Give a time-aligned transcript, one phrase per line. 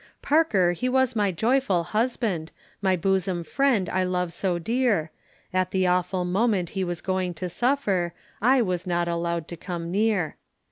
[0.23, 2.51] Parker he was my joyful husband,
[2.81, 5.11] My bosom friend I love so dear;
[5.53, 9.91] At the awful moment he was going to suffer I was not allowed to come
[9.91, 10.37] near.